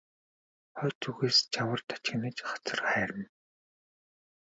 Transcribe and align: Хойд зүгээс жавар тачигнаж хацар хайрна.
Хойд 0.77 0.97
зүгээс 1.03 1.37
жавар 1.53 1.81
тачигнаж 1.89 2.37
хацар 2.49 2.79
хайрна. 2.89 3.25